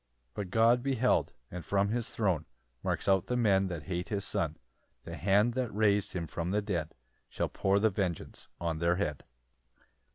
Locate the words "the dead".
6.49-6.95